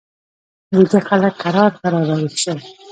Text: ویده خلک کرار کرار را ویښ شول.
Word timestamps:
ویده 0.75 0.99
خلک 1.09 1.33
کرار 1.43 1.71
کرار 1.81 2.01
را 2.09 2.15
ویښ 2.19 2.35
شول. 2.43 2.59